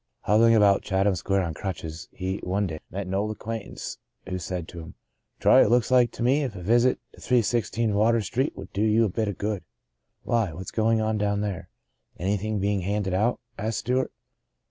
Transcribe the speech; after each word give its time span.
Hobbling 0.21 0.55
about 0.55 0.81
Chatham 0.81 1.13
Square 1.13 1.43
on 1.43 1.53
crutches, 1.53 2.09
he, 2.11 2.37
one 2.37 2.65
day, 2.65 2.79
met 2.89 3.05
an 3.05 3.13
old 3.13 3.29
acquaintance 3.29 3.99
who 4.27 4.39
said 4.39 4.67
to 4.69 4.79
him," 4.79 4.95
Charlie, 5.39 5.65
it 5.65 5.69
looks 5.69 5.89
to 5.89 6.23
me 6.23 6.41
as 6.41 6.55
if 6.55 6.55
a 6.55 6.63
visit 6.63 6.99
to 7.13 7.21
316 7.21 7.93
Water 7.93 8.19
Street 8.21 8.57
would 8.57 8.73
do 8.73 8.81
you 8.81 9.05
a 9.05 9.09
bit 9.09 9.27
o' 9.27 9.33
good."" 9.33 9.63
Why?— 10.23 10.53
what's 10.53 10.71
going 10.71 11.01
on 11.01 11.19
down 11.19 11.41
there? 11.41 11.69
Anything 12.17 12.57
being 12.57 12.81
handed 12.81 13.13
out?" 13.13 13.39
asked 13.59 13.77
Stew 13.81 13.99
art. 13.99 14.11